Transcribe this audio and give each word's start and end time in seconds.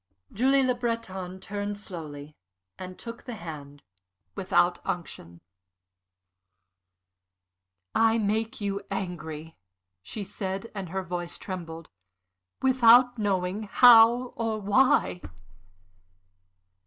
Julie 0.33 0.63
Le 0.63 0.73
Breton 0.73 1.39
turned 1.39 1.77
slowly 1.77 2.35
and 2.79 2.97
took 2.97 3.25
the 3.25 3.35
hand 3.35 3.83
without 4.33 4.83
unction. 4.83 5.41
"I 7.93 8.17
make 8.17 8.59
you 8.59 8.81
angry," 8.89 9.59
she 10.01 10.23
said, 10.23 10.71
and 10.73 10.89
her 10.89 11.03
voice 11.03 11.37
trembled, 11.37 11.91
"without 12.63 13.19
knowing 13.19 13.69
how 13.71 14.29
or 14.35 14.59
why." 14.59 15.21